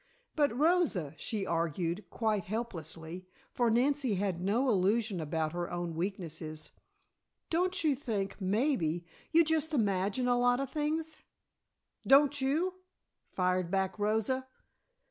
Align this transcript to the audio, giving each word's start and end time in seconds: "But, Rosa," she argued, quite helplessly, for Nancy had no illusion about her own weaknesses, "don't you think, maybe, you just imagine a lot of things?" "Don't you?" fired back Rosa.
"But, 0.35 0.57
Rosa," 0.57 1.13
she 1.15 1.45
argued, 1.45 2.09
quite 2.09 2.45
helplessly, 2.45 3.27
for 3.51 3.69
Nancy 3.69 4.15
had 4.15 4.41
no 4.41 4.67
illusion 4.67 5.21
about 5.21 5.51
her 5.51 5.69
own 5.69 5.93
weaknesses, 5.93 6.71
"don't 7.51 7.83
you 7.83 7.95
think, 7.95 8.41
maybe, 8.41 9.05
you 9.31 9.43
just 9.43 9.75
imagine 9.75 10.27
a 10.27 10.39
lot 10.39 10.59
of 10.59 10.71
things?" 10.71 11.19
"Don't 12.07 12.41
you?" 12.41 12.73
fired 13.35 13.69
back 13.69 13.99
Rosa. 13.99 14.47